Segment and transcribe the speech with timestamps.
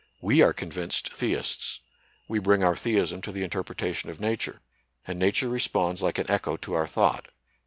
[0.19, 1.81] We are convinced theists.
[2.27, 4.61] We bring our theism to the interpre tation of Nature,
[5.05, 7.27] and Nature responds like an echo to our thought.